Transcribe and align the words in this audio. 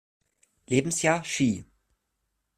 Lebensjahr 0.67 1.23
Ski. 1.23 1.63